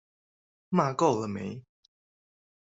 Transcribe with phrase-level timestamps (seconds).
[0.69, 1.61] 罵夠了沒？